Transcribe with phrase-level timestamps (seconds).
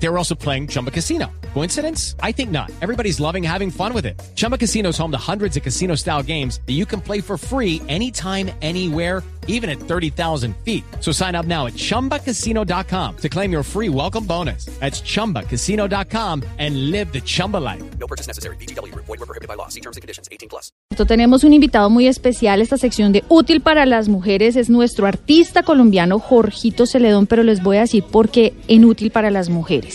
[0.00, 1.26] They were also playing Chumba Casino.
[1.54, 2.14] Coincidence?
[2.22, 2.70] I think not.
[2.80, 4.20] Everybody's loving having fun with it.
[4.36, 7.36] Chumba Casino is home to hundreds of casino style games that you can play for
[7.36, 10.84] free anytime, anywhere, even at 30,000 feet.
[11.00, 14.66] So sign up now at chumbacasino.com to claim your free welcome bonus.
[14.78, 17.82] That's chumbacasino.com and live the Chumba life.
[17.98, 18.56] No purchase necessary.
[18.56, 18.94] BGW.
[18.94, 19.68] Void were prohibited by law.
[19.68, 20.28] See terms and conditions.
[20.30, 20.70] 18 plus.
[21.06, 22.60] Tenemos un invitado muy especial.
[22.60, 27.62] Esta sección de Útil para las Mujeres es nuestro artista colombiano Jorgito Celedón, pero les
[27.62, 29.87] voy a decir por qué en Útil para las Mujeres.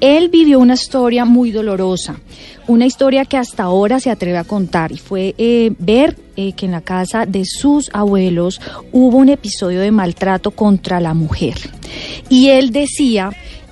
[0.00, 2.16] Él vivió una historia muy dolorosa,
[2.66, 6.66] una historia que hasta ahora se atreve a contar y fue eh, ver eh, que
[6.66, 8.60] en la casa de sus abuelos
[8.92, 11.56] hubo un episodio de maltrato contra la mujer.
[12.28, 13.30] Y él decía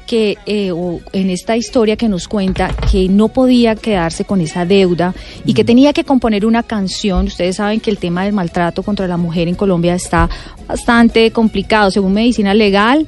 [0.09, 4.65] que eh, o en esta historia que nos cuenta que no podía quedarse con esa
[4.65, 7.27] deuda y que tenía que componer una canción.
[7.27, 10.29] Ustedes saben que el tema del maltrato contra la mujer en Colombia está
[10.66, 11.91] bastante complicado.
[11.91, 13.07] Según medicina legal,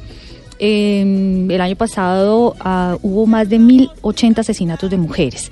[0.60, 1.00] eh,
[1.48, 5.50] el año pasado ah, hubo más de 1.080 asesinatos de mujeres.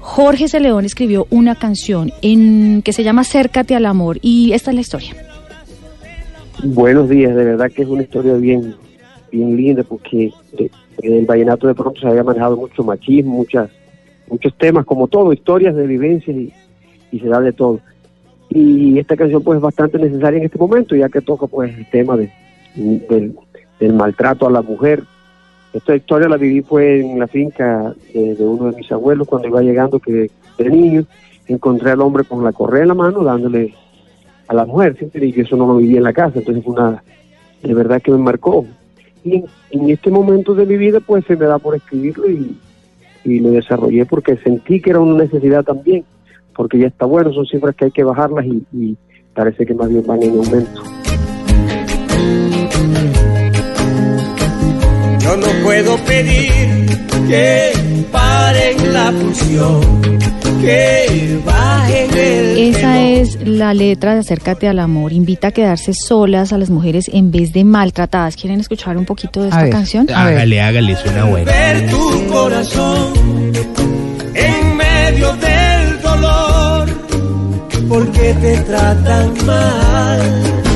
[0.00, 4.74] Jorge Celeón escribió una canción en, que se llama Acércate al amor y esta es
[4.74, 5.14] la historia.
[6.64, 8.74] Buenos días, de verdad que es una historia bien,
[9.30, 10.70] bien linda porque eh,
[11.02, 13.70] en el vallenato de pronto se había manejado mucho machismo, muchas,
[14.28, 16.52] muchos temas, como todo, historias de vivencias y,
[17.12, 17.80] y se da de todo.
[18.50, 21.88] Y esta canción pues es bastante necesaria en este momento, ya que toca pues el
[21.90, 22.32] tema de,
[22.74, 23.34] del,
[23.78, 25.04] del maltrato a la mujer.
[25.72, 29.48] Esta historia la viví fue en la finca de, de uno de mis abuelos cuando
[29.48, 31.04] iba llegando que de niño
[31.46, 33.74] encontré al hombre con la correa en la mano dándole
[34.46, 37.02] a la mujer, siempre y eso no lo vivía en la casa, entonces fue una,
[37.62, 38.64] de verdad que me marcó.
[39.22, 42.56] Y en, en este momento de mi vida pues se me da por escribirlo y,
[43.24, 46.04] y lo desarrollé porque sentí que era una necesidad también,
[46.56, 48.96] porque ya está bueno, son cifras que hay que bajarlas y, y
[49.34, 50.82] parece que más bien van en aumento.
[55.28, 56.86] Yo no puedo pedir
[57.28, 57.72] que
[58.10, 60.02] paren la fusión,
[60.62, 65.12] que bajen el Esa es la letra de Acércate al amor.
[65.12, 68.36] Invita a quedarse solas a las mujeres en vez de maltratadas.
[68.36, 69.70] ¿Quieren escuchar un poquito de esta ver.
[69.70, 70.08] canción?
[70.10, 71.44] Hágale, hágale, suena bueno.
[71.44, 73.12] Ver tu corazón
[74.32, 76.88] en medio del dolor,
[77.86, 80.67] porque te tratan mal.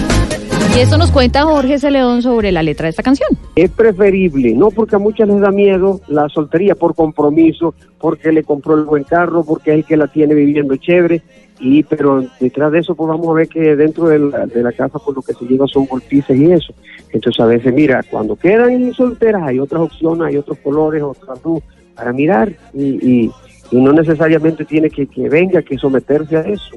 [0.75, 3.29] Y eso nos cuenta Jorge Celeón sobre la letra de esta canción.
[3.55, 8.43] Es preferible, no porque a muchas les da miedo la soltería por compromiso, porque le
[8.43, 11.21] compró el buen carro, porque es el que la tiene viviendo chévere,
[11.61, 15.15] y pero detrás de eso pues vamos a ver que dentro de la, casa por
[15.15, 16.73] lo que se llega son golpizas y eso.
[17.11, 21.63] Entonces a veces, mira, cuando quedan solteras hay otras opciones, hay otros colores, otras luz
[21.95, 22.85] para mirar y,
[23.25, 23.31] y,
[23.71, 26.77] y no necesariamente tiene que, que venga, que someterse a eso.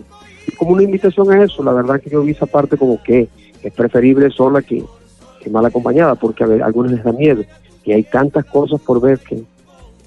[0.58, 3.28] Como una invitación a eso, la verdad que yo vi esa parte como que
[3.64, 4.84] es preferible sola que,
[5.42, 7.44] que mal acompañada, porque a, ver, a algunos les da miedo.
[7.84, 9.44] Y hay tantas cosas por ver que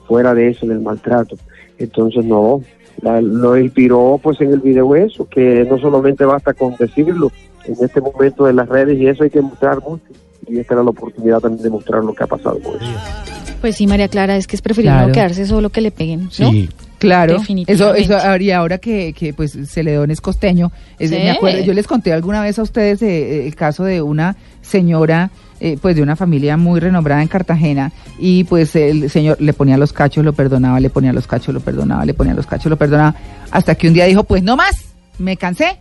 [0.07, 1.37] fuera de eso, del maltrato.
[1.79, 2.63] Entonces, no,
[3.03, 7.31] la- lo inspiró pues en el video eso, que no solamente basta con decirlo,
[7.65, 10.05] en este momento de las redes y eso hay que mostrar mucho.
[10.47, 13.38] Y esta era la oportunidad también de mostrar lo que ha pasado con eso.
[13.61, 15.09] Pues sí, María Clara, es que es preferible Claro.
[15.09, 16.31] no quedarse solo que le peguen, ¿no?
[16.31, 17.33] Sí, claro.
[17.35, 18.01] Eso, Definitivamente.
[18.03, 20.71] eso habría ahora que, que pues Celedón es costeño.
[20.99, 21.17] Es- Sí.
[21.17, 25.31] Me acuerdo, yo les conté alguna vez a ustedes eh, el caso de una señora,
[25.61, 29.77] eh, pues de una familia muy renombrada en Cartagena, y pues el señor le ponía
[29.77, 32.77] los cachos, lo perdonaba, le ponía los cachos, lo perdonaba, le ponía los cachos, lo
[32.77, 33.17] perdonaba,
[33.51, 34.77] hasta que un día dijo, pues no más,
[35.19, 35.79] me cansé.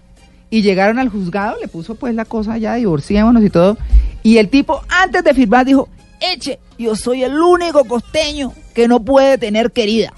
[0.49, 3.77] Y llegaron al juzgado, le puso pues la cosa ya, divorciémonos y todo.
[4.23, 5.89] Y el tipo, antes de firmar, dijo,
[6.19, 10.13] eche, yo soy el único costeño que no puede tener querida.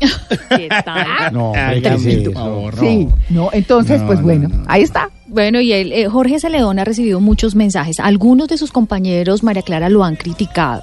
[0.48, 1.06] ¿Qué tal?
[1.32, 2.68] No, Ah, hombre, ¿qué es tremendo.
[2.72, 2.80] eso?
[2.80, 4.64] Sí, no, entonces, No, pues no, bueno, no.
[4.66, 5.10] ahí está.
[5.28, 8.00] Bueno, y él, eh, Jorge Celedón ha recibido muchos mensajes.
[8.00, 10.82] Algunos de sus compañeros, María Clara, lo han criticado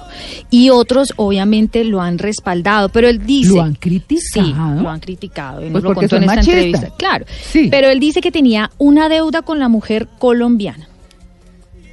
[0.50, 2.88] y otros, obviamente, lo han respaldado.
[2.88, 3.54] Pero él dice.
[3.54, 4.46] ¿Lo han criticado?
[4.46, 5.60] Sí, lo han criticado.
[5.60, 6.54] Pues nos lo contó en esta machistas.
[6.64, 6.96] entrevista.
[6.96, 7.26] Claro.
[7.42, 7.68] Sí.
[7.70, 10.88] Pero él dice que tenía una deuda con la mujer colombiana.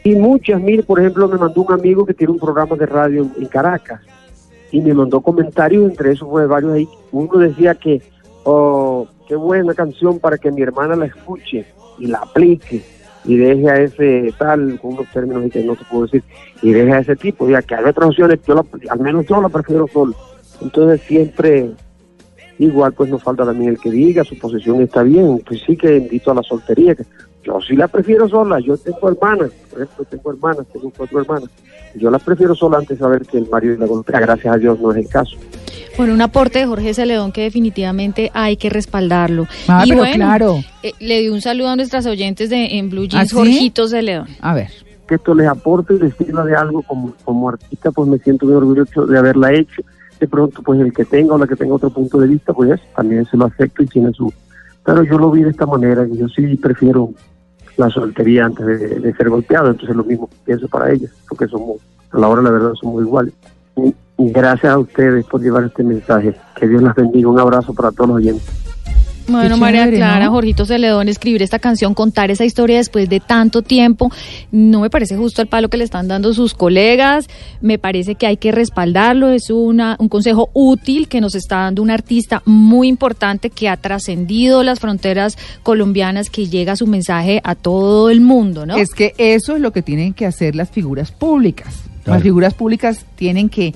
[0.03, 3.29] Y muchas, mire, por ejemplo, me mandó un amigo que tiene un programa de radio
[3.37, 4.01] en Caracas
[4.71, 6.87] y me mandó comentarios, entre esos fue varios ahí.
[7.11, 8.01] Uno decía que,
[8.43, 11.65] oh, qué buena canción para que mi hermana la escuche
[11.99, 12.81] y la aplique
[13.25, 16.23] y deje a ese tal, con unos términos que no te puedo decir,
[16.61, 19.41] y deje a ese tipo, ya que hay otras opciones, yo la- al menos yo
[19.41, 20.13] la prefiero solo.
[20.61, 21.71] Entonces siempre,
[22.57, 25.97] igual pues nos falta también el que diga, su posición está bien, pues sí que
[25.97, 26.95] invito a la soltería,
[27.47, 31.49] yo sí la prefiero sola, yo tengo hermanas, por ejemplo, tengo hermanas, tengo cuatro hermanas,
[31.95, 34.79] yo las prefiero sola antes de saber que el marido la golpea, gracias a Dios
[34.81, 35.37] no es el caso.
[35.95, 39.47] Por un aporte de Jorge Celedón que definitivamente hay que respaldarlo.
[39.67, 40.59] Ah, y pero bueno, claro.
[40.83, 43.35] eh, le dio un saludo a nuestras oyentes de en Blue ¿Ah, Jeans, sí?
[43.35, 44.27] Jorgito Celedón.
[44.41, 44.69] A ver.
[45.07, 48.45] que esto les aporte y les sirva de algo como, como artista, pues me siento
[48.45, 49.81] muy orgulloso de haberla hecho.
[50.19, 52.79] De pronto, pues el que tenga o la que tenga otro punto de vista, pues
[52.95, 54.31] también se lo acepto y tiene su...
[54.83, 57.11] Pero yo lo vi de esta manera, que yo sí prefiero
[57.77, 61.77] la soltería antes de, ser golpeado, entonces lo mismo pienso para ellas, porque somos,
[62.11, 63.33] a la hora la verdad, somos iguales.
[63.75, 66.35] Y gracias a ustedes por llevar este mensaje.
[66.55, 67.29] Que Dios las bendiga.
[67.29, 68.66] Un abrazo para todos los oyentes.
[69.27, 70.31] Bueno, María chévere, Clara, ¿no?
[70.31, 74.11] Jorgito Celedón, escribir esta canción, contar esa historia después de tanto tiempo,
[74.51, 77.27] no me parece justo el palo que le están dando sus colegas,
[77.61, 81.81] me parece que hay que respaldarlo, es una, un consejo útil que nos está dando
[81.81, 87.55] un artista muy importante que ha trascendido las fronteras colombianas, que llega su mensaje a
[87.55, 88.77] todo el mundo, ¿no?
[88.77, 91.83] Es que eso es lo que tienen que hacer las figuras públicas.
[92.05, 93.73] Las figuras públicas tienen que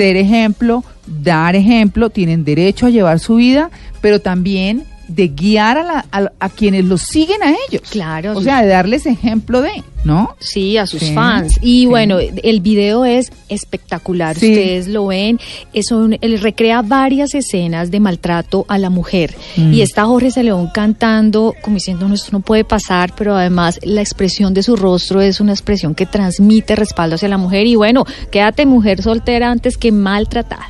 [0.00, 3.70] ser ejemplo, dar ejemplo, tienen derecho a llevar su vida,
[4.00, 7.82] pero también de guiar a, la- a- a quienes los siguen a ellos.
[7.90, 8.32] Claro.
[8.38, 10.34] O sea, de darles ejemplo de, ¿no?
[10.38, 11.58] Sí, a sus Sí, fans.
[11.62, 11.86] Y sí.
[11.86, 14.36] bueno, el video es espectacular.
[14.38, 14.50] Sí.
[14.50, 15.38] Ustedes lo ven.
[15.72, 19.34] Eso él recrea varias escenas de maltrato a la mujer.
[19.56, 19.72] Mm.
[19.74, 24.00] Y está Jorge León cantando, como diciendo, no, esto no puede pasar, pero además la
[24.00, 27.66] expresión de su rostro es una expresión que transmite respaldo hacia la mujer.
[27.66, 30.68] Y bueno, quédate mujer soltera antes que maltratada.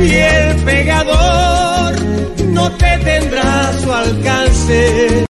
[0.00, 2.00] y el pegador
[2.48, 5.24] no te tendrá a su alcance.